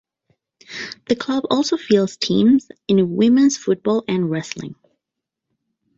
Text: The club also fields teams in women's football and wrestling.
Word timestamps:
The 1.09 1.15
club 1.15 1.43
also 1.51 1.77
fields 1.77 2.17
teams 2.17 2.67
in 2.87 3.15
women's 3.15 3.55
football 3.55 4.03
and 4.07 4.31
wrestling. 4.31 4.73